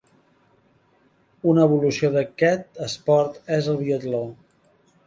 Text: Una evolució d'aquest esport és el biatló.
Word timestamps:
Una 1.51 1.67
evolució 1.69 2.11
d'aquest 2.17 2.83
esport 2.89 3.39
és 3.61 3.71
el 3.77 3.83
biatló. 3.85 4.29